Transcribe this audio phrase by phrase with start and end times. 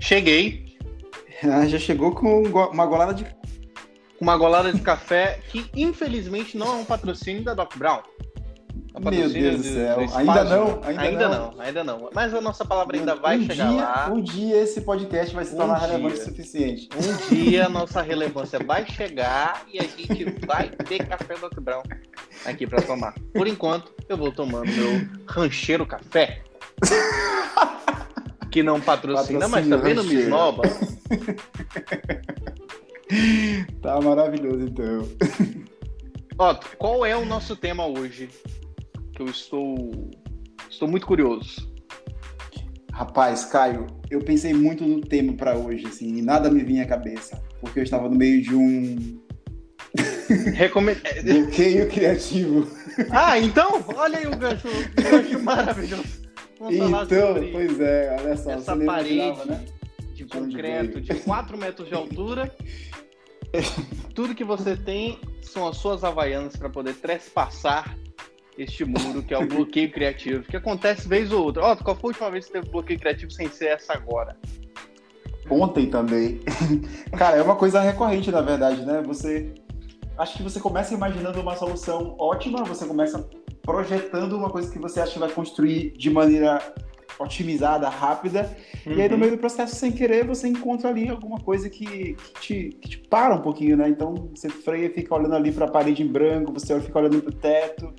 [0.00, 0.76] Cheguei.
[1.44, 3.26] Ah, já chegou com uma golada de.
[4.20, 8.02] Uma golada de café que infelizmente não é um patrocínio da Doc Brown.
[8.94, 9.98] É Meu Deus do céu.
[10.14, 11.52] ainda não, ainda, ainda não.
[11.52, 11.60] não.
[11.60, 14.10] Ainda não, Mas a nossa palavra ainda vai um chegar dia, lá.
[14.12, 16.88] Um dia esse podcast vai se tornar um relevante o suficiente.
[16.94, 21.82] Um dia a nossa relevância vai chegar e a gente vai ter café Doc Brown
[22.44, 23.14] aqui para tomar.
[23.32, 26.42] Por enquanto, eu vou tomando meu rancheiro café.
[28.50, 30.62] que não patrocina, mas também não me esnoba.
[33.80, 35.08] tá maravilhoso, então.
[36.38, 38.28] Otto, qual é o nosso tema hoje?
[39.14, 40.10] Que eu estou,
[40.68, 41.70] estou muito curioso.
[42.92, 46.86] Rapaz, Caio, eu pensei muito no tema para hoje, assim, e nada me vinha à
[46.86, 49.20] cabeça, porque eu estava no meio de um
[50.54, 51.00] Recomendo.
[51.22, 52.66] Bloqueio criativo.
[53.10, 56.19] Ah, então, olha aí o gancho, o gancho maravilhoso.
[56.60, 58.50] Vamos então, pois é, olha só.
[58.50, 59.64] Essa parede né?
[60.12, 62.54] de concreto de 4 metros de altura.
[64.14, 67.96] Tudo que você tem são as suas havaianas para poder trespassar
[68.58, 71.62] este muro, que é o bloqueio criativo, que acontece vez ou outra.
[71.62, 74.36] Ó, oh, qual foi a última vez que teve bloqueio criativo sem ser essa agora?
[75.48, 76.42] Ontem também.
[77.16, 79.00] Cara, é uma coisa recorrente, na verdade, né?
[79.06, 79.54] Você.
[80.18, 83.26] Acho que você começa imaginando uma solução ótima, você começa
[83.62, 86.60] projetando uma coisa que você acha que vai construir de maneira
[87.18, 88.94] otimizada, rápida, uhum.
[88.94, 89.20] e aí no uhum.
[89.20, 92.98] meio do processo, sem querer, você encontra ali alguma coisa que, que, te, que te
[92.98, 93.88] para um pouquinho, né?
[93.88, 97.20] Então você freia e fica olhando ali para a parede em branco, você fica olhando
[97.20, 97.92] para o teto,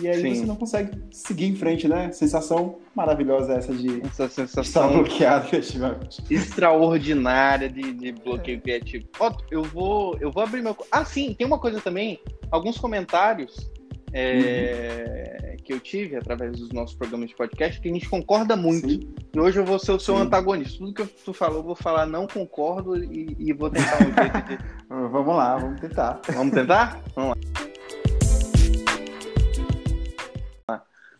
[0.00, 0.34] e aí Sim.
[0.34, 2.10] você não consegue seguir em frente, né?
[2.12, 6.22] Sensação maravilhosa essa de essa sensação estar bloqueado efetivamente.
[6.30, 8.60] Extraordinária de, de bloqueio é.
[8.60, 9.06] criativo.
[9.18, 10.76] Ó, eu vou, eu vou abrir meu.
[10.90, 12.18] Ah, sim, tem uma coisa também.
[12.50, 13.70] Alguns comentários
[14.12, 15.56] é, uhum.
[15.64, 18.88] que eu tive através dos nossos programas de podcast, que a gente concorda muito.
[18.88, 19.14] Sim.
[19.34, 20.22] E hoje eu vou ser o seu Sim.
[20.22, 20.78] antagonista.
[20.78, 24.48] Tudo que tu falou, eu vou falar não concordo e, e vou tentar um jeito
[24.48, 24.58] de.
[24.88, 26.20] vamos lá, vamos tentar.
[26.32, 27.00] Vamos tentar?
[27.14, 27.60] Vamos lá.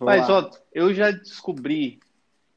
[0.00, 2.00] Mas, ó, eu já descobri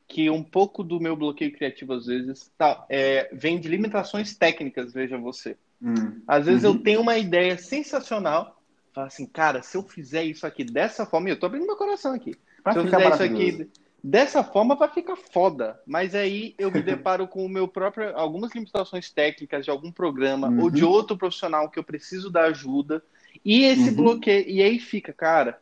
[0.08, 4.94] que um pouco do meu bloqueio criativo, às vezes, tá, é, vem de limitações técnicas,
[4.94, 5.58] veja você.
[5.82, 6.22] Hum.
[6.26, 6.74] Às vezes uhum.
[6.74, 8.62] eu tenho uma ideia sensacional,
[8.94, 12.14] Fala assim, cara, se eu fizer isso aqui dessa forma, eu tô abrindo meu coração
[12.14, 12.36] aqui.
[12.64, 13.70] Vai se eu fizer isso aqui
[14.04, 15.80] dessa forma, vai ficar foda.
[15.86, 20.50] Mas aí eu me deparo com o meu próprio, algumas limitações técnicas de algum programa
[20.50, 20.64] uhum.
[20.64, 23.02] ou de outro profissional que eu preciso da ajuda.
[23.44, 23.96] E esse uhum.
[23.96, 25.58] bloqueio, e aí fica, cara,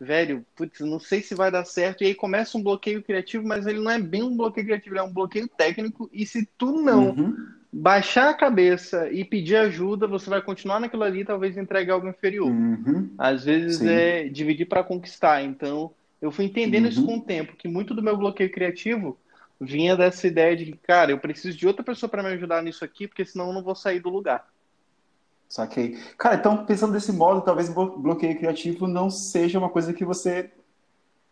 [0.00, 2.02] velho, putz, não sei se vai dar certo.
[2.02, 5.00] E aí começa um bloqueio criativo, mas ele não é bem um bloqueio criativo, ele
[5.00, 6.08] é um bloqueio técnico.
[6.12, 11.02] E se tu não uhum baixar a cabeça e pedir ajuda, você vai continuar naquilo
[11.04, 12.48] ali, talvez entregue algo inferior.
[12.48, 13.10] Uhum.
[13.18, 13.88] Às vezes Sim.
[13.88, 15.42] é dividir para conquistar.
[15.42, 16.90] Então, eu fui entendendo uhum.
[16.90, 19.18] isso com o tempo, que muito do meu bloqueio criativo
[19.60, 22.82] vinha dessa ideia de que, cara, eu preciso de outra pessoa para me ajudar nisso
[22.82, 24.46] aqui, porque senão eu não vou sair do lugar.
[25.46, 25.98] Saquei.
[26.16, 30.50] Cara, então, pensando desse modo, talvez o bloqueio criativo não seja uma coisa que você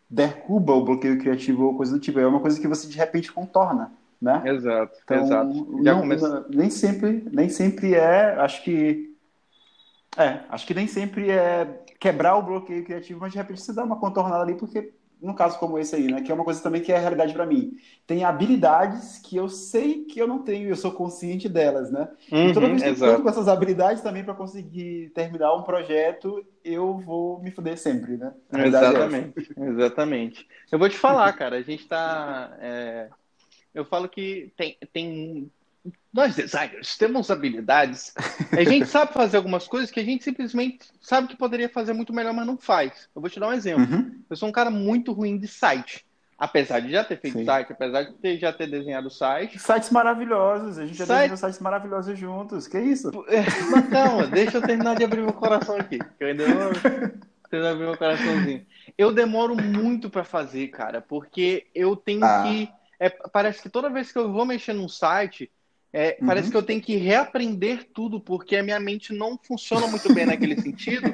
[0.07, 3.31] derruba o bloqueio criativo ou coisa do tipo, é uma coisa que você de repente
[3.31, 3.91] contorna
[4.25, 4.41] né?
[4.43, 5.83] Exato, então, exato.
[5.83, 9.15] Já não, Nem sempre, nem sempre é, acho que
[10.17, 13.83] é, acho que nem sempre é quebrar o bloqueio criativo, mas de repente você dá
[13.83, 16.81] uma contornada ali, porque num caso como esse aí, né, que é uma coisa também
[16.81, 17.73] que é realidade para mim.
[18.07, 22.07] Tem habilidades que eu sei que eu não tenho, eu sou consciente delas, né?
[22.31, 25.63] Uhum, e toda vez que eu conto com essas habilidades também para conseguir terminar um
[25.63, 28.33] projeto, eu vou me fuder sempre, né?
[28.51, 30.47] É exatamente, é exatamente.
[30.71, 33.09] Eu vou te falar, cara, a gente tá é
[33.75, 35.51] eu falo que tem, tem
[36.11, 38.13] nós designers temos habilidades.
[38.51, 42.13] A gente sabe fazer algumas coisas que a gente simplesmente sabe que poderia fazer muito
[42.13, 43.09] melhor, mas não faz.
[43.13, 43.83] Eu vou te dar um exemplo.
[43.83, 44.21] Uhum.
[44.29, 46.05] Eu sou um cara muito ruim de site.
[46.37, 47.45] Apesar de já ter feito Sim.
[47.45, 49.57] site, apesar de ter, já ter desenhado site.
[49.57, 52.67] Sites maravilhosos, a gente já desenhou sites maravilhosos juntos.
[52.67, 53.09] Que isso?
[53.29, 55.97] É, mas calma, deixa eu terminar de abrir meu coração aqui.
[56.19, 56.73] Eu ainda não
[57.49, 58.65] terminar de abrir meu coraçãozinho.
[58.97, 62.43] Eu demoro muito para fazer, cara, porque eu tenho ah.
[62.43, 62.69] que
[62.99, 65.51] é, parece que toda vez que eu vou mexer num site,
[65.91, 66.27] é, uhum.
[66.27, 70.25] parece que eu tenho que reaprender tudo, porque a minha mente não funciona muito bem
[70.25, 71.07] naquele sentido.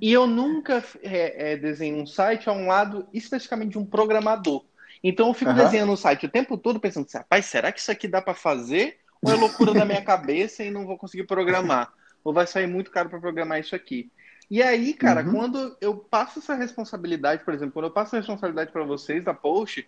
[0.00, 4.64] E eu nunca é, é, desenho um site a um lado especificamente de um programador.
[5.02, 5.56] Então eu fico uhum.
[5.56, 8.32] desenhando um site o tempo todo pensando assim, rapaz, será que isso aqui dá para
[8.32, 8.98] fazer?
[9.20, 11.92] Ou é loucura da minha cabeça e não vou conseguir programar?
[12.22, 14.10] Ou vai sair muito caro para programar isso aqui?
[14.50, 15.32] E aí, cara, uhum.
[15.32, 19.34] quando eu passo essa responsabilidade, por exemplo, quando eu passo a responsabilidade para vocês da
[19.34, 19.86] post,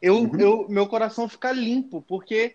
[0.00, 0.40] eu, uhum.
[0.40, 2.54] eu, meu coração fica limpo, porque,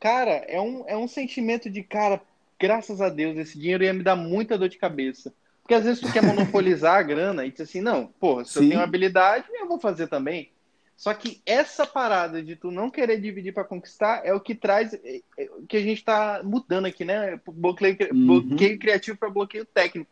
[0.00, 2.20] cara, é um, é um sentimento de, cara,
[2.58, 5.32] graças a Deus, esse dinheiro ia me dar muita dor de cabeça.
[5.62, 8.64] Porque às vezes tu quer monopolizar a grana e diz assim, não, pô, se Sim.
[8.64, 10.50] eu tenho habilidade, eu vou fazer também.
[10.96, 14.92] Só que essa parada de tu não querer dividir para conquistar é o que traz
[14.94, 17.38] é, é, que a gente está mudando aqui, né?
[17.46, 18.42] Bloqueio, uhum.
[18.48, 20.10] bloqueio criativo para bloqueio técnico.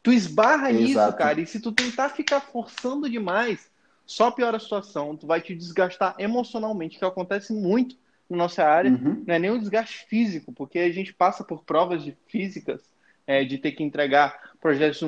[0.00, 0.84] Tu esbarra Exato.
[0.84, 3.68] nisso, cara, e se tu tentar ficar forçando demais,
[4.08, 5.14] só piora a situação.
[5.14, 7.94] Tu vai te desgastar emocionalmente, que acontece muito
[8.28, 8.90] na nossa área.
[8.90, 9.22] Uhum.
[9.26, 12.80] Não é nem um desgaste físico, porque a gente passa por provas de físicas
[13.26, 15.02] é, de ter que entregar projetos.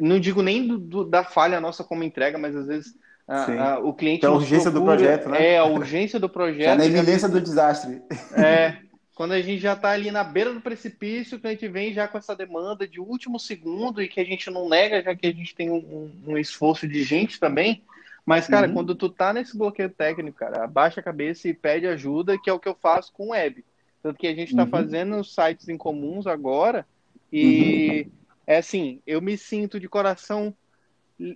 [0.00, 2.94] Não digo nem do, do, da falha nossa como entrega, mas às vezes
[3.26, 4.18] a, a, o cliente.
[4.18, 5.52] Então, a urgência procura, do projeto, né?
[5.52, 6.64] É, a urgência do projeto.
[6.64, 8.02] Já na iminência do desastre.
[8.36, 8.78] É.
[9.14, 12.08] Quando a gente já está ali na beira do precipício, que a gente vem já
[12.08, 15.32] com essa demanda de último segundo e que a gente não nega, já que a
[15.32, 17.80] gente tem um, um esforço de gente também.
[18.24, 18.74] Mas, cara, uhum.
[18.74, 22.52] quando tu tá nesse bloqueio técnico, cara, abaixa a cabeça e pede ajuda, que é
[22.52, 23.64] o que eu faço com o web.
[24.02, 24.70] Tanto que a gente está uhum.
[24.70, 26.86] fazendo sites em comuns agora
[27.32, 28.12] e uhum.
[28.46, 30.54] é assim, eu me sinto de coração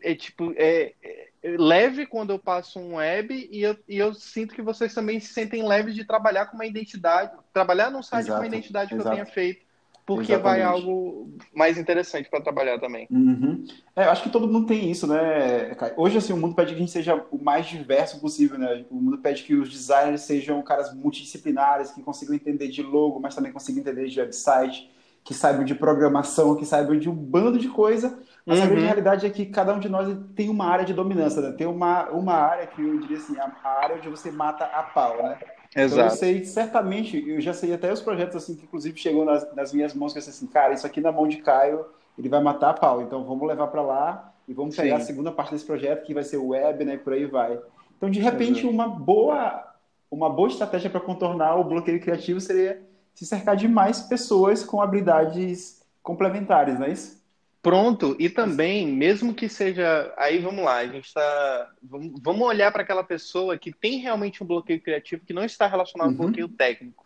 [0.02, 4.54] é tipo é, é, leve quando eu passo um web e eu, e eu sinto
[4.54, 8.40] que vocês também se sentem leves de trabalhar com uma identidade, trabalhar num site Exato.
[8.40, 9.08] com uma identidade que Exato.
[9.08, 9.64] eu tenha feito,
[10.08, 10.62] porque Exatamente.
[10.62, 13.06] vai algo mais interessante para trabalhar também.
[13.10, 13.62] Uhum.
[13.94, 15.76] É, eu acho que todo mundo tem isso, né?
[15.98, 18.86] Hoje assim o mundo pede que a gente seja o mais diverso possível, né?
[18.90, 23.34] O mundo pede que os designers sejam caras multidisciplinares, que consigam entender de logo, mas
[23.34, 24.90] também consigam entender de website,
[25.22, 28.18] que saibam de programação, que saibam de um bando de coisa
[28.48, 28.64] mas uhum.
[28.64, 31.52] a grande realidade é que cada um de nós tem uma área de dominância, né?
[31.52, 34.84] Tem uma, uma área que eu diria assim, a, a área onde você mata a
[34.84, 35.38] pau, né?
[35.74, 35.94] Exato.
[35.94, 39.54] Então eu sei, certamente, eu já sei até os projetos assim que inclusive chegou nas,
[39.54, 41.84] nas minhas mãos que eu assim, cara, isso aqui na mão de Caio,
[42.18, 43.02] ele vai matar a pau.
[43.02, 45.02] Então vamos levar para lá e vamos pegar Sim.
[45.02, 47.58] a segunda parte desse projeto que vai ser o web, né, por aí vai.
[47.96, 48.70] Então, de repente, Exato.
[48.70, 49.64] uma boa
[50.10, 52.82] uma boa estratégia para contornar o bloqueio criativo seria
[53.14, 57.17] se cercar de mais pessoas com habilidades complementares, não é isso?
[57.60, 60.12] Pronto, e também, mesmo que seja.
[60.16, 61.70] Aí vamos lá, a gente está.
[61.82, 66.08] Vamos olhar para aquela pessoa que tem realmente um bloqueio criativo que não está relacionado
[66.08, 66.14] uhum.
[66.14, 67.04] ao bloqueio técnico.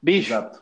[0.00, 0.60] Bicho, Exato.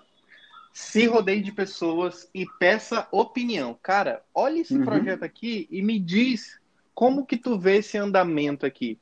[0.73, 3.77] se rodeie de pessoas e peça opinião.
[3.83, 4.85] Cara, olha esse uhum.
[4.85, 6.61] projeto aqui e me diz
[6.95, 8.99] como que tu vê esse andamento aqui.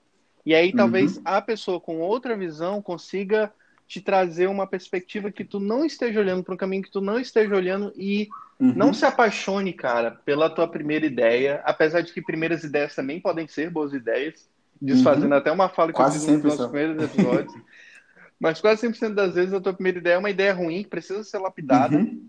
[0.46, 1.22] E aí talvez uhum.
[1.26, 3.52] a pessoa com outra visão consiga
[3.92, 7.20] te trazer uma perspectiva que tu não esteja olhando para um caminho que tu não
[7.20, 8.28] esteja olhando e
[8.62, 8.72] Uhum.
[8.76, 13.48] Não se apaixone, cara, pela tua primeira ideia, apesar de que primeiras ideias também podem
[13.48, 14.48] ser boas ideias,
[14.80, 15.38] desfazendo uhum.
[15.38, 17.52] até uma fala que quase eu fiz nos nossos primeiros episódios.
[18.38, 21.24] Mas quase 100% das vezes a tua primeira ideia é uma ideia ruim, que precisa
[21.24, 21.96] ser lapidada.
[21.96, 22.24] Uhum.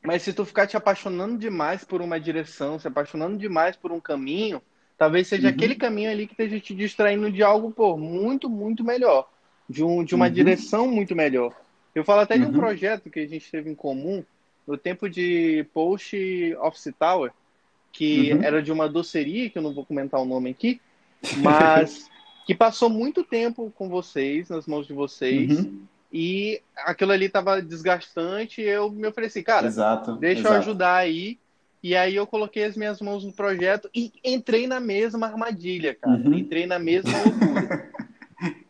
[0.00, 3.98] Mas se tu ficar te apaixonando demais por uma direção, se apaixonando demais por um
[3.98, 4.62] caminho,
[4.96, 5.54] talvez seja uhum.
[5.54, 9.28] aquele caminho ali que esteja te distraindo de algo, pô, muito, muito melhor.
[9.68, 10.32] De, um, de uma uhum.
[10.32, 11.54] direção muito melhor.
[11.94, 12.52] Eu falo até de um uhum.
[12.52, 14.24] projeto que a gente teve em comum,
[14.66, 16.16] no tempo de Post
[16.60, 17.30] Office Tower,
[17.92, 18.42] que uhum.
[18.42, 20.80] era de uma doceria, que eu não vou comentar o nome aqui,
[21.38, 22.10] mas
[22.44, 25.82] que passou muito tempo com vocês, nas mãos de vocês, uhum.
[26.12, 30.54] e aquilo ali estava desgastante, eu me ofereci, cara, exato, deixa exato.
[30.54, 31.38] eu ajudar aí,
[31.82, 36.16] e aí eu coloquei as minhas mãos no projeto e entrei na mesma armadilha, cara,
[36.16, 36.34] uhum.
[36.34, 37.90] entrei na mesma loucura.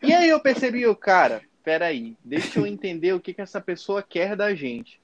[0.01, 4.35] E aí eu percebi, cara, peraí, deixa eu entender o que, que essa pessoa quer
[4.35, 4.99] da gente.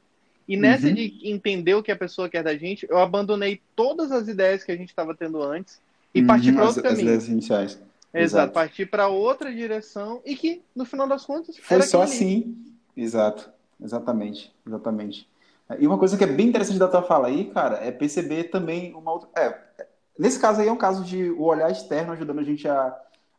[0.47, 0.93] E nessa uhum.
[0.93, 4.71] de entender o que a pessoa quer da gente, eu abandonei todas as ideias que
[4.71, 5.79] a gente estava tendo antes
[6.13, 6.97] e uhum, parti para outro as, caminho.
[6.97, 7.71] As ideias iniciais.
[7.71, 8.53] Exato, Exato.
[8.53, 12.55] parti para outra direção e que, no final das contas, foi só assim.
[12.95, 13.49] Exato,
[13.81, 15.27] exatamente, exatamente.
[15.79, 18.93] E uma coisa que é bem interessante da tua fala aí, cara, é perceber também
[18.93, 19.29] uma outra.
[19.37, 19.57] É,
[20.19, 22.93] nesse caso aí é um caso de o olhar externo ajudando a gente a,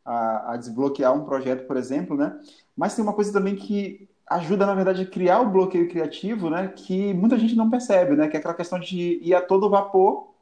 [0.05, 2.39] a, a desbloquear um projeto, por exemplo, né?
[2.77, 6.73] Mas tem uma coisa também que ajuda, na verdade, a criar o bloqueio criativo, né?
[6.75, 8.29] Que muita gente não percebe, né?
[8.29, 10.33] Que é aquela questão de ir a todo vapor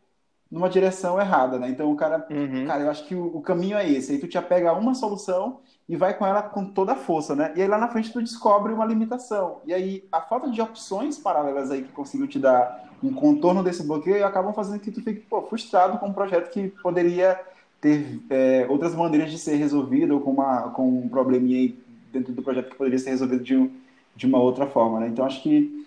[0.51, 1.69] numa direção errada, né?
[1.69, 2.67] Então o cara, uhum.
[2.67, 4.13] cara, eu acho que o, o, caminho é esse.
[4.13, 7.37] Aí tu te apega a uma solução e vai com ela com toda a força,
[7.37, 7.53] né?
[7.55, 9.61] E aí lá na frente tu descobre uma limitação.
[9.65, 13.87] E aí a falta de opções paralelas aí que consigam te dar um contorno desse
[13.87, 17.41] bloqueio acabam fazendo que tu fique pô, frustrado com um projeto que poderia
[17.81, 21.79] ter é, outras maneiras de ser resolvido ou com, uma, com um probleminha aí
[22.13, 23.71] dentro do projeto que poderia ser resolvido de, um,
[24.15, 25.09] de uma outra forma, né?
[25.09, 25.81] Então acho que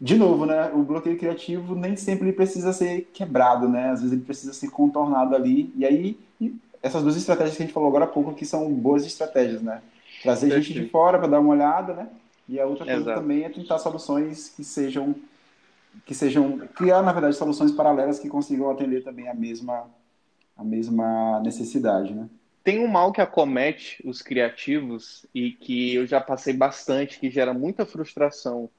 [0.00, 3.90] de novo, né, o bloqueio criativo nem sempre ele precisa ser quebrado, né?
[3.90, 5.72] Às vezes ele precisa ser contornado ali.
[5.76, 6.18] E aí
[6.82, 9.82] essas duas estratégias que a gente falou agora há pouco que são boas estratégias, né?
[10.22, 12.08] Trazer gente de fora para dar uma olhada, né?
[12.48, 13.20] E a outra coisa Exato.
[13.20, 15.14] também é tentar soluções que sejam
[16.04, 19.84] que sejam criar na verdade soluções paralelas que consigam atender também a mesma
[20.56, 22.28] a mesma necessidade, né?
[22.64, 27.52] tem um mal que acomete os criativos e que eu já passei bastante, que gera
[27.52, 28.70] muita frustração,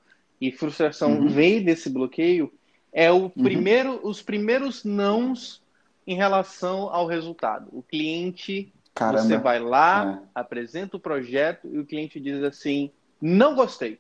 [0.42, 1.30] e frustração uhum.
[1.30, 2.52] vem desse bloqueio,
[2.92, 3.30] é o uhum.
[3.30, 5.62] primeiro, os primeiros nãos
[6.08, 7.68] em relação ao resultado.
[7.72, 9.24] O cliente Caramba.
[9.24, 10.30] Você vai lá, é.
[10.34, 12.90] apresenta o projeto e o cliente diz assim:
[13.22, 14.00] não gostei.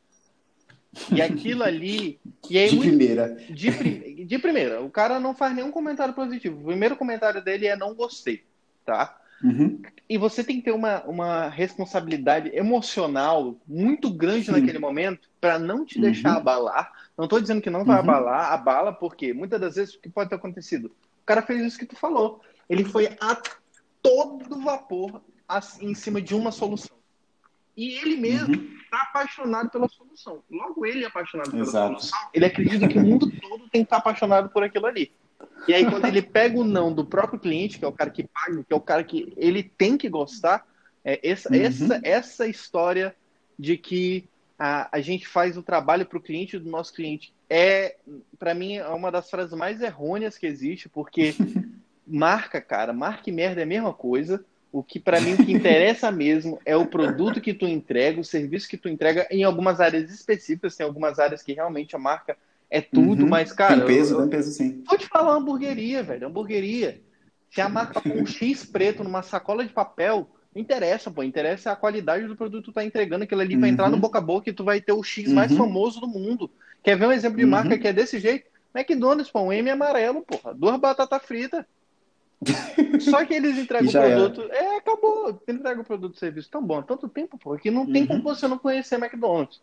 [1.11, 2.19] E aquilo ali.
[2.49, 3.37] E aí, de primeira.
[3.49, 4.81] De, de primeira.
[4.81, 6.61] O cara não faz nenhum comentário positivo.
[6.61, 8.43] O primeiro comentário dele é não gostei.
[8.85, 9.17] Tá?
[9.43, 9.81] Uhum.
[10.07, 14.51] E você tem que ter uma, uma responsabilidade emocional muito grande Sim.
[14.51, 16.37] naquele momento para não te deixar uhum.
[16.37, 16.91] abalar.
[17.17, 18.09] Não estou dizendo que não vai uhum.
[18.09, 20.85] abalar, abala, porque muitas das vezes o que pode ter acontecido?
[20.87, 22.41] O cara fez isso que tu falou.
[22.69, 23.41] Ele foi a
[24.01, 25.21] todo vapor
[25.81, 26.94] em cima de uma solução.
[27.75, 29.03] E ele mesmo está uhum.
[29.03, 30.41] apaixonado pela solução.
[30.49, 31.87] Logo, ele é apaixonado pela Exato.
[31.99, 32.29] solução.
[32.33, 35.11] Ele acredita que o mundo todo tem que estar apaixonado por aquilo ali.
[35.67, 38.23] E aí, quando ele pega o não do próprio cliente, que é o cara que
[38.23, 40.65] paga, que é o cara que ele tem que gostar,
[41.03, 41.61] é essa, uhum.
[41.61, 43.15] essa, essa história
[43.59, 44.27] de que
[44.57, 47.95] a, a gente faz o trabalho para o cliente do nosso cliente é,
[48.39, 51.35] para mim, é uma das frases mais errôneas que existe, porque
[52.05, 54.43] marca, cara, marca e merda é a mesma coisa.
[54.75, 58.25] O que para mim o que interessa mesmo é o produto que tu entrega, o
[58.25, 62.35] serviço que tu entrega em algumas áreas específicas, tem algumas áreas que realmente a marca
[62.69, 63.29] é tudo, uhum.
[63.29, 63.77] mas, cara.
[63.77, 64.83] Tem peso, eu, tem peso sim.
[64.85, 66.27] Vou te falar hamburgueria, velho.
[66.27, 66.99] Hamburgueria.
[67.49, 71.23] Se a marca com um X preto numa sacola de papel, não interessa, pô.
[71.23, 73.23] Interessa a qualidade do produto que tu tá entregando.
[73.23, 74.01] Aquilo ali vai entrar no uhum.
[74.01, 75.57] boca a boca e tu vai ter o X mais uhum.
[75.57, 76.51] famoso do mundo.
[76.83, 77.79] Quer ver um exemplo de marca uhum.
[77.79, 78.49] que é desse jeito?
[78.75, 80.53] McDonald's, pô, um M amarelo, porra.
[80.53, 81.63] Duas batatas fritas.
[82.99, 84.41] Só que eles entregam o produto.
[84.51, 84.63] Era.
[84.63, 85.41] É, acabou.
[85.47, 88.21] Entrega o produto e serviço tão bom há tanto tempo, pô, que não tem como
[88.21, 89.61] você não conhecer McDonald's.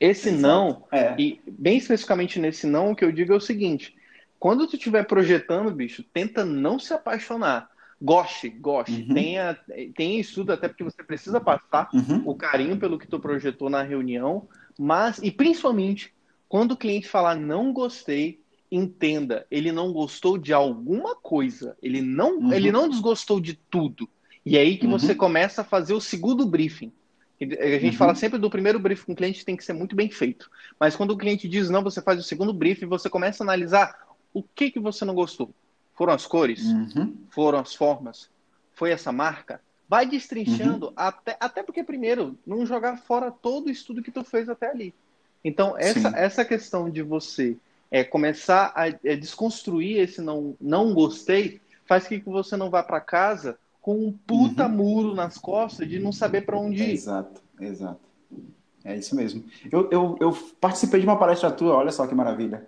[0.00, 0.42] Esse Exato.
[0.42, 1.14] não, é.
[1.18, 3.94] e bem especificamente nesse não, o que eu digo é o seguinte:
[4.38, 7.70] quando tu estiver projetando, bicho, tenta não se apaixonar.
[8.02, 9.06] Goste, goste.
[9.08, 9.14] Uhum.
[9.14, 9.58] Tenha,
[9.96, 12.22] tenha estudo, até porque você precisa passar uhum.
[12.26, 14.48] o carinho pelo que tu projetou na reunião,
[14.78, 16.12] mas, e principalmente,
[16.48, 18.43] quando o cliente falar não gostei,
[18.74, 22.52] entenda, ele não gostou de alguma coisa, ele não, uhum.
[22.52, 24.08] ele não desgostou de tudo.
[24.44, 25.18] E é aí que você uhum.
[25.18, 26.92] começa a fazer o segundo briefing.
[27.40, 27.92] A gente uhum.
[27.92, 30.50] fala sempre do primeiro briefing com o cliente tem que ser muito bem feito.
[30.78, 33.46] Mas quando o cliente diz não, você faz o segundo briefing e você começa a
[33.46, 33.96] analisar
[34.32, 35.50] o que, que você não gostou.
[35.94, 36.64] Foram as cores?
[36.64, 37.14] Uhum.
[37.30, 38.28] Foram as formas?
[38.72, 39.60] Foi essa marca?
[39.88, 40.92] Vai destrinchando, uhum.
[40.96, 44.92] até, até porque, primeiro, não jogar fora todo o estudo que tu fez até ali.
[45.44, 47.56] Então, essa, essa questão de você
[47.94, 53.00] é, começar a é, desconstruir esse não, não gostei faz que você não vá para
[53.00, 54.72] casa com um puta uhum.
[54.72, 56.90] muro nas costas de não saber para onde ir.
[56.90, 58.00] Exato, exato.
[58.84, 59.44] É isso mesmo.
[59.70, 62.66] Eu, eu, eu, participei de uma palestra tua, olha só que maravilha.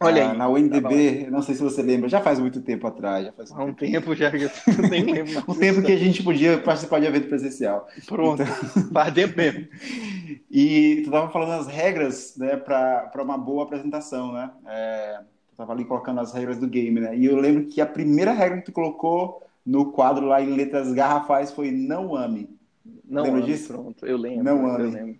[0.00, 0.38] Olha ah, aí.
[0.38, 3.26] Na UNDB, tá não sei se você lembra, já faz muito tempo atrás.
[3.26, 4.50] Já faz Há um tempo, já, eu
[4.90, 5.44] nem lembro.
[5.48, 7.88] um tempo que a gente podia participar de evento presencial.
[8.06, 8.90] Pronto, então...
[8.92, 9.66] faz tempo mesmo.
[10.50, 14.50] E tu estava falando as regras né, para uma boa apresentação, né?
[14.66, 17.16] É, tu estava ali colocando as regras do game, né?
[17.16, 20.92] E eu lembro que a primeira regra que tu colocou no quadro lá em letras
[20.92, 22.57] garrafais foi não ame.
[23.08, 23.72] Não Lembra ame, disso?
[23.72, 24.44] Pronto, eu lembro.
[24.44, 24.84] Não ame.
[24.84, 25.18] Eu lembro.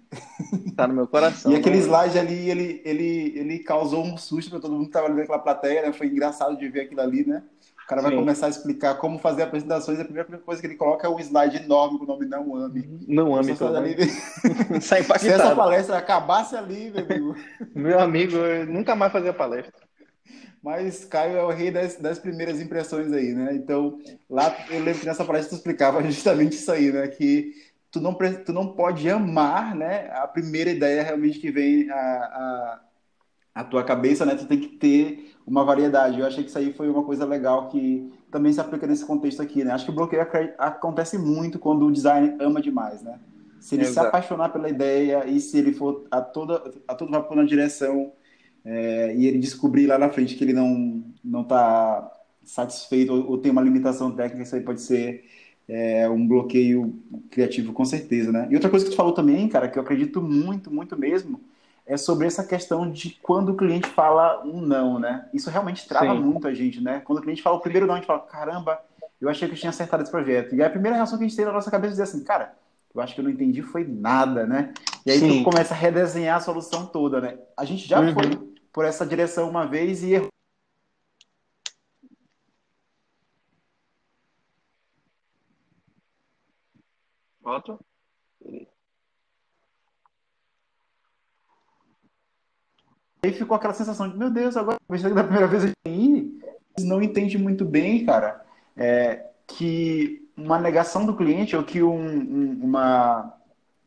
[0.77, 1.51] Tá no meu coração.
[1.51, 5.07] e aquele slide ali, ele, ele, ele causou um susto para todo mundo que estava
[5.07, 5.93] ali naquela plateia, né?
[5.93, 7.43] Foi engraçado de ver aquilo ali, né?
[7.83, 8.19] O cara vai Sim.
[8.19, 11.57] começar a explicar como fazer apresentações, a primeira coisa que ele coloca é um slide
[11.57, 13.05] enorme com o nome Não Ame.
[13.09, 13.75] Não Ame, então.
[13.75, 13.97] Ali...
[14.83, 17.37] Sai Se essa palestra acabasse ali, meu amigo.
[17.75, 19.89] meu amigo, eu nunca mais fazia palestra.
[20.63, 23.55] Mas Caio é o rei das, das primeiras impressões aí, né?
[23.55, 27.07] Então, lá eu lembro que nessa palestra tu explicava justamente isso aí, né?
[27.09, 27.55] Que
[27.99, 28.15] tu não,
[28.45, 30.11] tu não pode amar, né?
[30.13, 32.81] A primeira ideia realmente que vem a, a,
[33.57, 34.35] a tua cabeça, né?
[34.35, 36.21] Tu tem que ter uma variedade.
[36.21, 39.43] Eu achei que isso aí foi uma coisa legal que também se aplica nesse contexto
[39.43, 39.73] aqui, né?
[39.73, 40.27] Acho que o bloqueio
[40.59, 43.19] acontece muito quando o design ama demais, né?
[43.61, 44.01] Se ele Exato.
[44.01, 48.13] se apaixonar pela ideia e se ele for a toda a todo vapor na direção
[48.65, 52.11] é, e ele descobrir lá na frente que ele não não está
[52.45, 55.25] satisfeito ou, ou, tem uma limitação técnica, isso aí pode ser
[55.69, 56.99] é, um bloqueio
[57.31, 58.49] criativo com certeza, né?
[58.51, 61.41] E outra coisa que tu falou também, cara, que eu acredito muito, muito mesmo,
[61.87, 65.27] é sobre essa questão de quando o cliente fala um não, né?
[65.33, 66.21] Isso realmente trava Sim.
[66.21, 67.01] muito a gente, né?
[67.05, 68.79] Quando o cliente fala o primeiro não, a gente fala, caramba,
[69.21, 70.55] eu achei que eu tinha acertado esse projeto.
[70.55, 72.55] E a primeira reação que a gente tem na nossa cabeça é dizer assim, cara,
[72.95, 74.73] eu acho que eu não entendi foi nada, né?
[75.05, 75.39] E aí Sim.
[75.39, 77.39] tu começa a redesenhar a solução toda, né?
[77.57, 78.13] A gente já uhum.
[78.13, 78.23] foi
[78.73, 80.29] por essa direção uma vez e errou.
[87.49, 87.79] Otto?
[93.23, 97.65] Aí ficou aquela sensação de, meu Deus, agora da primeira vez eles não entende muito
[97.65, 98.45] bem, cara,
[98.77, 103.35] é, que uma negação do cliente ou que um, um, uma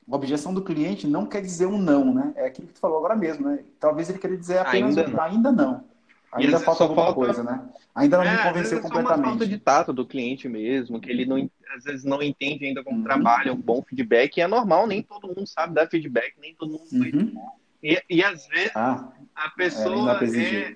[0.10, 2.34] objeção do cliente não quer dizer um não, né?
[2.36, 3.63] É aquilo que tu falou agora mesmo, né?
[3.80, 5.24] Talvez ele queira dizer apenas ainda não.
[5.24, 5.91] ainda não.
[6.34, 7.13] Ainda falta alguma falta...
[7.13, 7.62] coisa, né?
[7.94, 9.13] Ainda não é, me convenceu completamente.
[9.13, 12.66] É uma falta de tato do cliente mesmo, que ele não, às vezes não entende
[12.66, 13.04] ainda como uhum.
[13.04, 16.72] trabalha, um bom feedback, e é normal, nem todo mundo sabe dar feedback, nem todo
[16.72, 17.34] mundo uhum.
[17.82, 20.74] e, e às vezes ah, a pessoa é, é,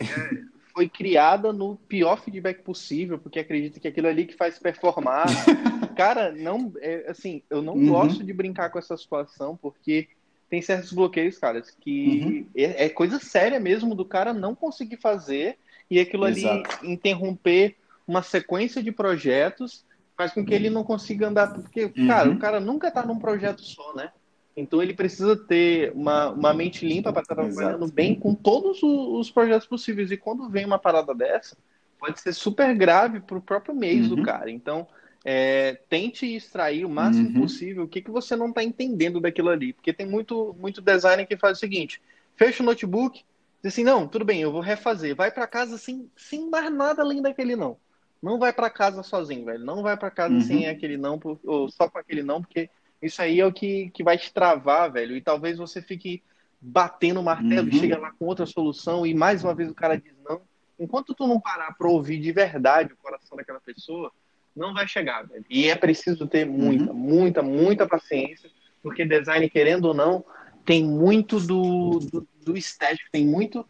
[0.74, 5.26] foi criada no pior feedback possível, porque acredita que aquilo ali que faz performar.
[5.96, 7.88] Cara, não, é, assim, eu não uhum.
[7.88, 10.10] gosto de brincar com essa situação, porque
[10.50, 12.46] tem certos bloqueios, caras, que uhum.
[12.56, 15.58] é, é, coisa séria mesmo do cara não conseguir fazer
[15.90, 16.78] e aquilo Exato.
[16.80, 17.76] ali interromper
[18.08, 19.84] uma sequência de projetos
[20.18, 21.54] faz com que ele não consiga andar.
[21.54, 22.08] Porque, uhum.
[22.08, 24.12] cara, o cara nunca tá num projeto só, né?
[24.58, 29.30] Então ele precisa ter uma, uma mente limpa para estar trabalhando bem com todos os
[29.30, 30.12] projetos possíveis.
[30.12, 31.58] E quando vem uma parada dessa,
[32.00, 34.16] pode ser super grave para o próprio mês uhum.
[34.16, 34.50] do cara.
[34.50, 34.88] Então,
[35.26, 37.42] é, tente extrair o máximo uhum.
[37.42, 39.74] possível o que, que você não está entendendo daquilo ali.
[39.74, 42.02] Porque tem muito, muito designer que faz o seguinte:
[42.38, 43.24] fecha o notebook,
[43.62, 45.16] diz assim, não, tudo bem, eu vou refazer.
[45.16, 47.78] Vai para casa sem, sem mais nada além daquele não.
[48.22, 49.64] Não vai para casa sozinho, velho.
[49.64, 50.42] Não vai para casa uhum.
[50.42, 52.70] sem aquele não, ou só com aquele não, porque
[53.02, 55.16] isso aí é o que, que vai te travar, velho.
[55.16, 56.24] E talvez você fique
[56.60, 57.76] batendo o martelo uhum.
[57.76, 60.42] e chega lá com outra solução e mais uma vez o cara diz não.
[60.80, 64.12] Enquanto tu não parar para ouvir de verdade o coração daquela pessoa,
[64.56, 65.46] não vai chegar, velho.
[65.50, 66.98] E é preciso ter muita, uhum.
[66.98, 68.50] muita, muita paciência,
[68.82, 70.26] porque design, querendo ou não,
[70.66, 73.66] tem muito do, do, do estético, tem muito.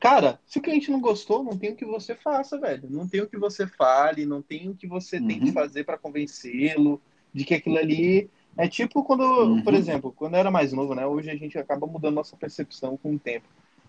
[0.00, 2.84] Cara, se o cliente não gostou, não tem o que você faça, velho.
[2.88, 5.26] Não tem o que você fale, não tem o que você uhum.
[5.26, 7.00] tem que fazer para convencê-lo
[7.32, 8.30] de que aquilo ali.
[8.56, 9.62] É tipo quando, uhum.
[9.62, 11.06] por exemplo, quando eu era mais novo, né?
[11.06, 13.46] Hoje a gente acaba mudando nossa percepção com o tempo.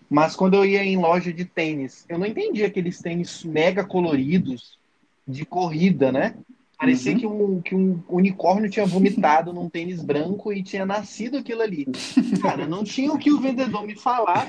[0.08, 4.78] Mas quando eu ia em loja de tênis, eu não entendia aqueles tênis mega coloridos,
[5.26, 6.34] de corrida, né?
[6.76, 7.18] Parecia uhum.
[7.18, 11.86] que, um, que um unicórnio tinha vomitado num tênis branco e tinha nascido aquilo ali.
[12.42, 14.48] Cara, não tinha o que o vendedor me falar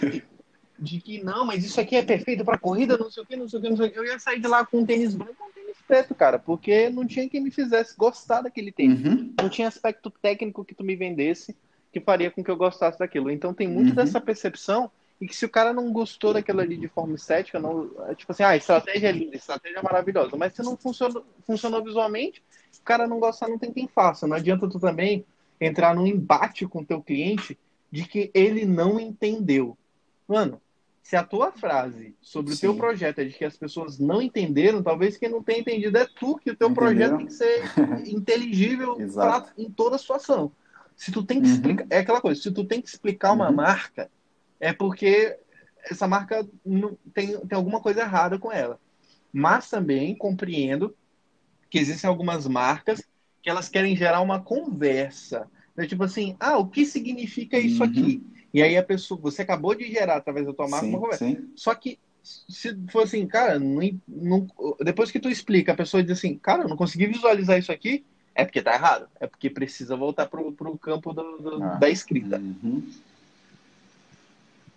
[0.82, 3.48] de que não, mas isso aqui é perfeito para corrida, não sei o que, não
[3.48, 4.00] sei o que, não sei o que.
[4.00, 6.90] Eu ia sair de lá com um tênis branco e um tênis preto, cara, porque
[6.90, 9.06] não tinha quem me fizesse gostar daquele tênis.
[9.06, 9.32] Uhum.
[9.40, 11.56] Não tinha aspecto técnico que tu me vendesse
[11.92, 13.30] que faria com que eu gostasse daquilo.
[13.30, 13.96] Então tem muito uhum.
[13.96, 17.92] dessa percepção e que se o cara não gostou daquilo ali de forma estética, não,
[18.08, 21.84] é tipo assim, ah, estratégia é linda, estratégia é maravilhosa, mas se não funcionou, funcionou
[21.84, 22.42] visualmente,
[22.80, 24.26] o cara não gostar, não tem quem faça.
[24.26, 25.24] Não adianta tu também
[25.60, 27.56] entrar num embate com o teu cliente
[27.92, 29.78] de que ele não entendeu.
[30.28, 30.60] Mano,
[31.02, 32.58] se a tua frase sobre Sim.
[32.58, 35.98] o teu projeto é de que as pessoas não entenderam, talvez quem não tenha entendido
[35.98, 37.64] é tu, que o teu projeto tem que ser
[38.08, 40.52] inteligível pra, em toda a situação.
[40.96, 41.54] Se tu tem que uhum.
[41.54, 43.56] explicar, é aquela coisa, se tu tem que explicar uma uhum.
[43.56, 44.10] marca,
[44.60, 45.38] é porque
[45.90, 48.80] essa marca não, tem, tem alguma coisa errada com ela.
[49.34, 50.96] Mas também compreendo
[51.70, 53.02] que existem algumas marcas
[53.42, 55.50] que elas querem gerar uma conversa.
[55.76, 55.88] Né?
[55.88, 57.90] Tipo assim, ah, o que significa isso uhum.
[57.90, 58.24] aqui?
[58.54, 61.26] E aí a pessoa, você acabou de gerar através da tua marca sim, uma conversa.
[61.26, 61.50] Sim.
[61.56, 64.48] Só que se for assim, cara, não, não,
[64.82, 68.04] depois que tu explica, a pessoa diz assim, cara, eu não consegui visualizar isso aqui,
[68.36, 69.08] é porque tá errado.
[69.20, 72.38] É porque precisa voltar pro, pro campo do, do, ah, da escrita.
[72.38, 72.84] Uhum.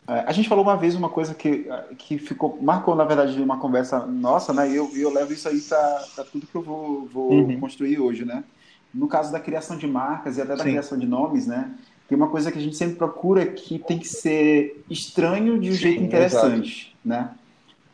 [0.07, 3.59] É, a gente falou uma vez uma coisa que, que ficou, marcou, na verdade, uma
[3.59, 4.71] conversa nossa, né?
[4.71, 7.61] E eu, eu levo isso aí para tudo que eu vou, vou uhum.
[7.61, 8.45] construir hoje, né?
[8.93, 10.71] No caso da criação de marcas e até da Sim.
[10.71, 11.75] criação de nomes, né?
[12.09, 15.73] Tem uma coisa que a gente sempre procura que tem que ser estranho de um
[15.73, 17.31] Sim, jeito interessante, né?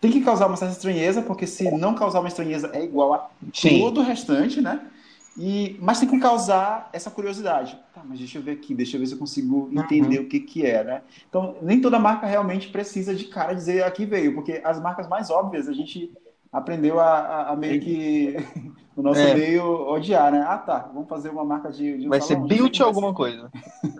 [0.01, 3.31] Tem que causar uma certa estranheza, porque se não causar uma estranheza é igual a
[3.53, 3.81] Sim.
[3.81, 4.81] todo o restante, né?
[5.39, 7.79] E, mas tem que causar essa curiosidade.
[7.95, 10.25] Tá, mas deixa eu ver aqui, deixa eu ver se eu consigo entender uhum.
[10.25, 11.03] o que, que é, né?
[11.29, 15.31] Então, nem toda marca realmente precisa de cara dizer aqui veio, porque as marcas mais
[15.31, 16.13] óbvias a gente
[16.53, 18.37] aprendeu a, a, a meio que
[18.97, 19.35] o nosso é.
[19.35, 20.45] meio odiar, né?
[20.47, 21.99] Ah, tá, vamos fazer uma marca de.
[21.99, 23.51] de um vai salão, ser built alguma coisa.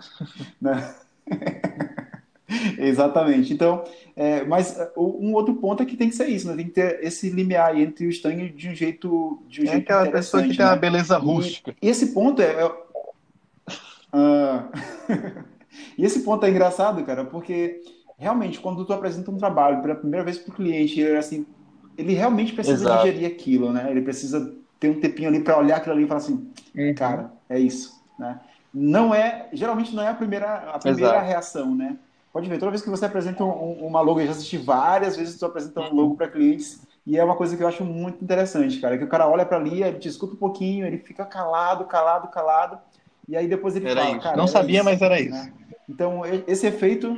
[0.61, 0.95] né?
[2.79, 3.53] Exatamente.
[3.53, 3.85] Então,
[4.17, 6.57] é, mas é, um outro ponto é que tem que ser isso, né?
[6.57, 9.43] Tem que ter esse limiar entre o Stang de um jeito.
[9.49, 10.57] De um é jeito aquela pessoa que né?
[10.57, 11.75] tem uma beleza rústica.
[11.81, 12.47] E, e esse ponto é.
[12.47, 12.75] é uh...
[15.97, 17.81] e esse ponto é engraçado, cara, porque
[18.19, 21.47] realmente, quando tu apresenta um trabalho pela primeira vez para o cliente, ele, assim,
[21.97, 23.05] ele realmente precisa Exato.
[23.05, 23.91] digerir aquilo, né?
[23.91, 26.95] Ele precisa ter um tempinho ali para olhar aquilo ali e falar assim, uhum.
[26.95, 28.41] cara, é isso, né?
[28.73, 31.97] Não é, geralmente não é a primeira, a primeira reação, né?
[32.33, 35.35] Pode ver, toda vez que você apresenta um, uma logo, eu já assisti várias vezes
[35.35, 38.23] que você apresenta um logo para clientes, e é uma coisa que eu acho muito
[38.23, 41.25] interessante, cara, que o cara olha para ali, ele te escuta um pouquinho, ele fica
[41.25, 42.79] calado, calado, calado,
[43.29, 44.23] e aí depois ele era fala, isso.
[44.23, 45.21] cara, não sabia, isso, mas era né?
[45.23, 45.51] isso.
[45.89, 47.17] Então, esse efeito,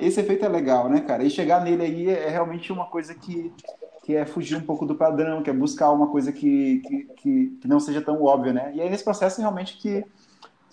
[0.00, 1.22] esse efeito é legal, né, cara?
[1.22, 3.52] E chegar nele aí é realmente uma coisa que,
[4.02, 6.80] que é fugir um pouco do padrão, que é buscar uma coisa que,
[7.18, 8.72] que, que, não seja tão óbvia, né?
[8.74, 10.04] E aí nesse processo realmente que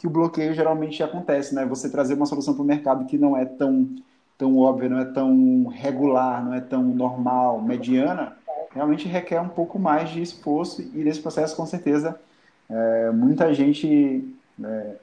[0.01, 1.63] que o bloqueio geralmente acontece, né?
[1.63, 3.87] Você trazer uma solução para o mercado que não é tão,
[4.35, 8.35] tão óbvia, não é tão regular, não é tão normal, mediana,
[8.73, 12.19] realmente requer um pouco mais de esforço e nesse processo, com certeza,
[12.67, 14.27] é, muita gente
[14.63, 14.95] é,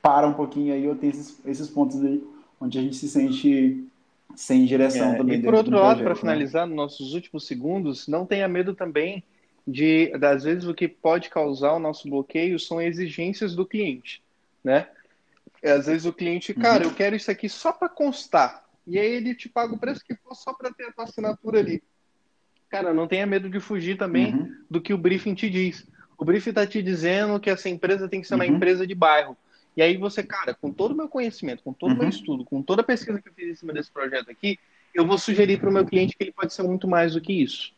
[0.00, 2.24] para um pouquinho aí ou tem esses, esses pontos aí
[2.60, 3.84] onde a gente se sente
[4.34, 5.38] sem direção é, também.
[5.38, 6.20] E por outro lado, para né?
[6.20, 9.22] finalizar, nos nossos últimos segundos, não tenha medo também
[9.66, 14.22] de, às vezes, o que pode causar o nosso bloqueio são exigências do cliente,
[14.62, 14.88] né?
[15.64, 16.90] Às vezes o cliente, cara, uhum.
[16.90, 18.64] eu quero isso aqui só para constar.
[18.86, 21.58] E aí ele te paga o preço que for só para ter a tua assinatura
[21.58, 21.82] ali.
[22.68, 24.54] Cara, não tenha medo de fugir também uhum.
[24.70, 25.86] do que o briefing te diz.
[26.16, 28.56] O briefing está te dizendo que essa empresa tem que ser uma uhum.
[28.56, 29.36] empresa de bairro.
[29.76, 32.08] E aí você, cara, com todo o meu conhecimento, com todo o meu uhum.
[32.08, 34.58] estudo, com toda a pesquisa que eu fiz em cima desse projeto aqui,
[34.94, 37.32] eu vou sugerir para o meu cliente que ele pode ser muito mais do que
[37.32, 37.74] isso.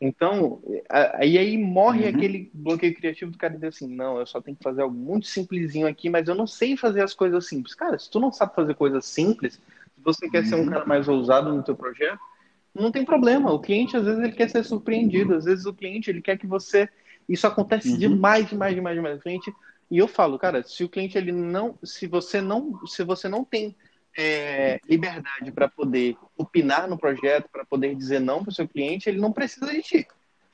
[0.00, 2.08] Então, aí aí morre uhum.
[2.10, 5.26] aquele bloqueio criativo do cara dizer assim, não, eu só tenho que fazer algo muito
[5.26, 7.74] simplesinho aqui, mas eu não sei fazer as coisas simples.
[7.74, 10.48] Cara, se tu não sabe fazer coisas simples, se você quer uhum.
[10.48, 10.70] ser um uhum.
[10.70, 12.20] cara mais ousado no teu projeto,
[12.72, 13.52] não tem problema.
[13.52, 15.34] O cliente, às vezes, ele quer ser surpreendido.
[15.34, 16.88] Às vezes, o cliente, ele quer que você...
[17.28, 17.98] Isso acontece uhum.
[17.98, 19.18] demais, demais, demais, demais.
[19.18, 19.52] O cliente...
[19.94, 21.78] E eu falo, cara, se o cliente, ele não...
[21.84, 23.76] Se você não, se você não tem
[24.18, 29.08] é, liberdade para poder opinar no projeto, para poder dizer não para o seu cliente,
[29.08, 30.08] ele não precisa de ti.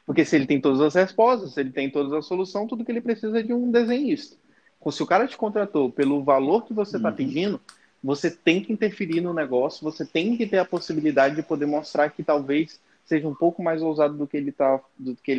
[0.05, 2.93] Porque se ele tem todas as respostas, se ele tem todas as soluções, tudo que
[2.93, 4.37] ele precisa é de um desenhista.
[4.79, 7.17] Então, se o cara te contratou pelo valor que você está uhum.
[7.17, 7.61] pedindo,
[8.05, 12.11] você tem que interferir no negócio, você tem que ter a possibilidade de poder mostrar
[12.11, 14.79] que talvez seja um pouco mais ousado do que ele está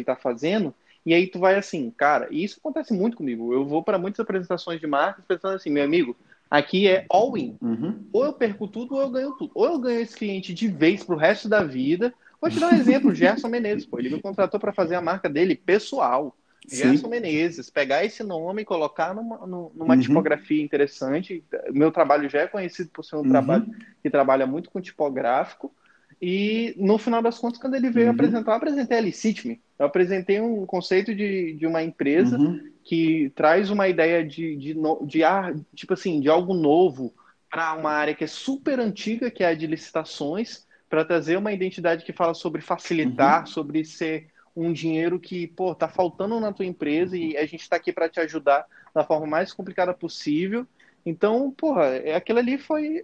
[0.07, 0.73] tá fazendo.
[1.05, 3.53] E aí tu vai assim, cara, e isso acontece muito comigo.
[3.53, 6.15] Eu vou para muitas apresentações de marcas pensando assim, meu amigo,
[6.51, 7.57] Aqui é all-in.
[7.61, 8.03] Uhum.
[8.11, 9.51] Ou eu perco tudo ou eu ganho tudo.
[9.55, 12.13] Ou eu ganho esse cliente de vez pro resto da vida.
[12.41, 13.97] Vou te dar um exemplo, Gerson Menezes, pô.
[13.97, 16.35] Ele me contratou para fazer a marca dele pessoal.
[16.67, 16.75] Sim.
[16.75, 19.99] Gerson Menezes, pegar esse nome e colocar numa, numa uhum.
[20.01, 21.41] tipografia interessante.
[21.71, 23.29] Meu trabalho já é conhecido por ser um uhum.
[23.29, 23.67] trabalho
[24.03, 25.73] que trabalha muito com tipográfico.
[26.21, 28.13] E no final das contas, quando ele veio uhum.
[28.13, 29.61] apresentar, eu apresentei a Licite Me.
[29.79, 32.71] Eu apresentei um conceito de, de uma empresa uhum.
[32.83, 37.11] que traz uma ideia de, de, de, ar, tipo assim, de algo novo
[37.49, 41.51] para uma área que é super antiga, que é a de licitações, para trazer uma
[41.51, 43.47] identidade que fala sobre facilitar, uhum.
[43.47, 47.77] sobre ser um dinheiro que, pô, tá faltando na tua empresa e a gente está
[47.77, 50.67] aqui para te ajudar da forma mais complicada possível.
[51.05, 53.03] Então, porra, é, aquilo ali foi.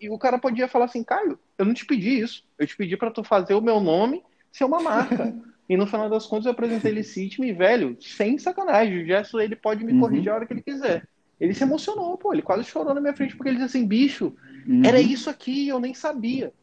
[0.00, 2.44] E o cara podia falar assim, Caio, eu não te pedi isso.
[2.58, 5.34] Eu te pedi para tu fazer o meu nome ser uma marca.
[5.68, 9.02] E no final das contas eu apresentei ele Citme, velho, sem sacanagem.
[9.02, 10.00] O Gerson ele pode me uhum.
[10.00, 11.06] corrigir a hora que ele quiser.
[11.38, 14.34] Ele se emocionou, pô, ele quase chorou na minha frente porque ele disse assim, bicho,
[14.66, 14.82] uhum.
[14.82, 16.54] era isso aqui, eu nem sabia.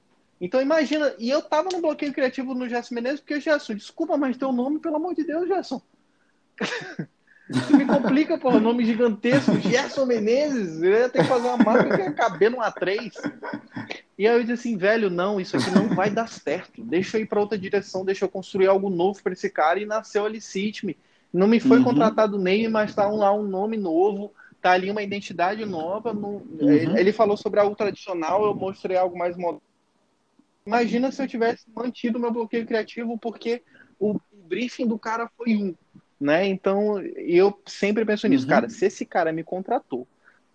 [0.41, 4.37] Então imagina, e eu tava no bloqueio criativo no Gerson Menezes, porque Gerson, desculpa, mas
[4.37, 5.79] teu nome, pelo amor de Deus, Gerson.
[7.49, 11.95] Isso me complica, pô, nome gigantesco, Gerson Menezes, eu ia ter que fazer uma marca
[11.95, 13.11] que ia caber no A3.
[14.17, 16.83] E aí eu disse assim, velho, não, isso aqui não vai dar certo.
[16.83, 19.79] Deixa eu ir para outra direção, deixa eu construir algo novo para esse cara.
[19.79, 20.97] E nasceu a Licite-me.
[21.31, 21.83] Não me foi uhum.
[21.83, 26.13] contratado nem, mas está lá um nome novo, tá ali uma identidade nova.
[26.13, 26.37] No...
[26.59, 26.97] Uhum.
[26.97, 29.61] Ele falou sobre algo tradicional, eu mostrei algo mais moderno.
[30.65, 33.61] Imagina se eu tivesse mantido meu bloqueio criativo, porque
[33.99, 35.75] o briefing do cara foi um.
[36.19, 36.47] Né?
[36.47, 38.49] Então, eu sempre penso nisso, uhum.
[38.49, 38.69] cara.
[38.69, 40.07] Se esse cara me contratou,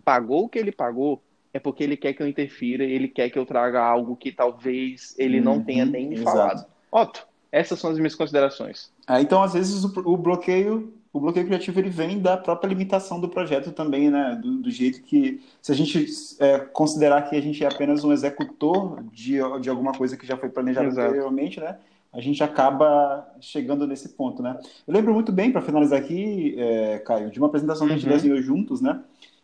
[0.03, 1.21] pagou o que ele pagou,
[1.53, 5.15] é porque ele quer que eu interfira, ele quer que eu traga algo que talvez
[5.17, 6.65] ele uhum, não tenha nem me falado.
[6.91, 8.91] Otto, essas são as minhas considerações.
[9.05, 13.19] Ah, então, às vezes, o, o, bloqueio, o bloqueio criativo ele vem da própria limitação
[13.19, 14.39] do projeto também, né?
[14.41, 16.05] Do, do jeito que, se a gente
[16.39, 20.37] é, considerar que a gente é apenas um executor de, de alguma coisa que já
[20.37, 21.77] foi planejada anteriormente, né?
[22.13, 24.59] A gente acaba chegando nesse ponto, né?
[24.87, 28.07] Eu lembro muito bem, para finalizar aqui, é, Caio, de uma apresentação que a gente
[28.07, 28.13] uhum.
[28.13, 29.01] desenhou juntos, né?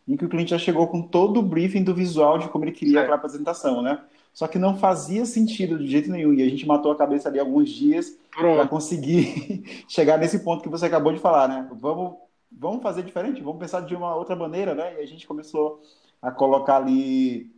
[0.08, 2.72] em que o cliente já chegou com todo o briefing do visual de como ele
[2.72, 4.02] queria aquela apresentação, né?
[4.34, 6.34] Só que não fazia sentido de jeito nenhum.
[6.34, 10.70] E a gente matou a cabeça ali alguns dias para conseguir chegar nesse ponto que
[10.70, 11.68] você acabou de falar, né?
[11.74, 12.16] Vamos,
[12.52, 14.96] vamos fazer diferente, vamos pensar de uma outra maneira, né?
[14.98, 15.82] E a gente começou
[16.22, 17.52] a colocar ali,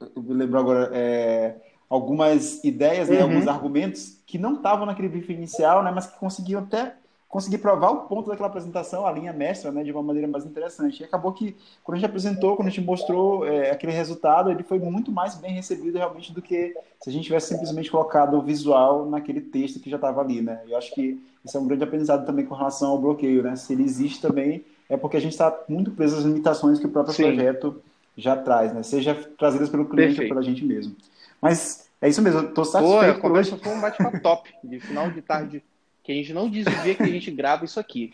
[0.00, 3.18] eu lembro agora, é, algumas ideias, né?
[3.18, 3.22] uhum.
[3.24, 5.90] alguns argumentos que não estavam naquele briefing inicial, né?
[5.90, 6.94] Mas que conseguiam até
[7.28, 11.02] conseguir provar o ponto daquela apresentação, a linha mestra, né, de uma maneira mais interessante.
[11.02, 14.62] E acabou que, quando a gente apresentou, quando a gente mostrou é, aquele resultado, ele
[14.62, 18.42] foi muito mais bem recebido realmente do que se a gente tivesse simplesmente colocado o
[18.42, 20.60] visual naquele texto que já estava ali, né?
[20.66, 23.56] Eu acho que isso é um grande aprendizado também com relação ao bloqueio, né?
[23.56, 26.90] Se ele existe também, é porque a gente está muito preso às limitações que o
[26.90, 27.24] próprio Sim.
[27.24, 27.82] projeto
[28.16, 28.82] já traz, né?
[28.82, 30.30] Seja trazidas pelo cliente Perfeito.
[30.30, 30.96] ou pela gente mesmo.
[31.40, 33.04] Mas é isso mesmo, eu tô satisfeito.
[33.04, 35.62] Pô, a conversa foi um bate-papo top, de final de tarde
[36.02, 38.12] que a gente não diz o dia que a gente grava isso aqui.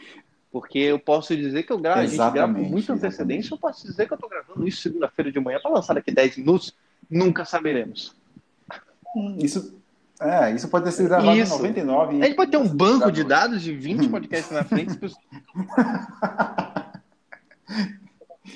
[0.51, 3.87] Porque eu posso dizer que eu gravo, a gente grava com muita antecedência, eu posso
[3.87, 6.75] dizer que eu estou gravando isso segunda-feira de manhã para lançar daqui 10 minutos.
[7.11, 8.17] Nunca saberemos.
[9.39, 9.77] Isso,
[10.21, 12.23] é, isso pode ter sido gravado em 99.
[12.23, 14.99] A gente pode ter um banco de dados de 20 podcasts na frente.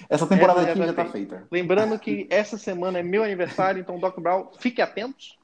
[0.09, 1.47] Essa temporada essa aqui já está tá feita.
[1.51, 5.39] Lembrando que essa semana é meu aniversário, então, Doc Brown, fique atentos.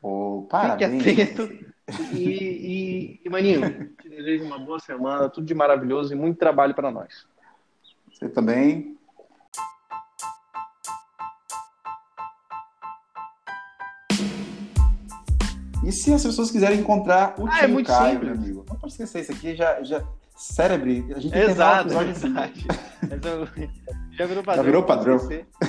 [0.00, 1.02] Oh, parabéns.
[1.02, 1.76] Fique atento.
[2.12, 6.74] E, e, e, Maninho, te desejo uma boa semana, tudo de maravilhoso e muito trabalho
[6.74, 7.26] para nós.
[8.12, 8.96] Você também.
[15.84, 18.30] E se as pessoas quiserem encontrar o ah, é tio é Caio, simples.
[18.32, 18.64] meu amigo?
[18.68, 20.04] Não pode esquecer, isso aqui já, já
[20.36, 22.34] cérebro, a gente tem Exato, que assim.
[24.12, 24.56] já virou padrão.
[24.56, 25.18] Já virou padrão.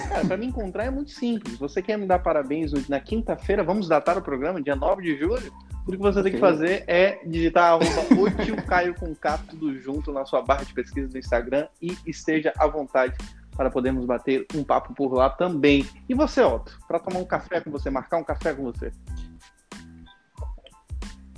[0.09, 1.57] Cara, pra me encontrar é muito simples.
[1.57, 3.63] Você quer me dar parabéns hoje na quinta-feira?
[3.63, 5.53] Vamos datar o programa, dia 9 de julho?
[5.85, 7.85] Tudo que você tem que fazer é digitar arroba
[8.19, 11.97] o tio Caio com K, tudo junto na sua barra de pesquisa do Instagram e
[12.05, 13.15] esteja à vontade
[13.55, 15.87] para podermos bater um papo por lá também.
[16.07, 18.91] E você, Otto, para tomar um café com você, marcar um café com você?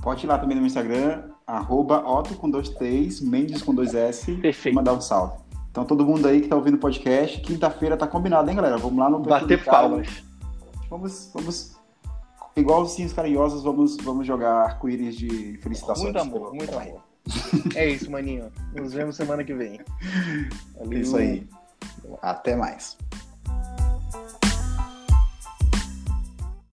[0.02, 3.94] Pode ir lá também no meu Instagram, arroba Otto com dois T's, Mendes com dois
[3.94, 4.34] S.
[4.36, 4.76] Perfeito.
[4.76, 5.40] Mandar um salve.
[5.72, 8.78] Então todo mundo aí que tá ouvindo o podcast, quinta-feira tá combinado, hein, galera?
[8.78, 10.24] Vamos lá no Bater palmas.
[10.90, 11.78] Vamos, vamos.
[12.56, 16.14] Igual os Cinhos Carinhosos, vamos, vamos jogar arco-íris de felicitações.
[16.14, 17.02] Muito amor, muito amor.
[17.76, 18.52] é isso, maninho.
[18.74, 19.80] Nos vemos semana que vem.
[20.78, 21.00] Valeu.
[21.00, 21.48] Isso aí.
[22.22, 22.98] Até mais.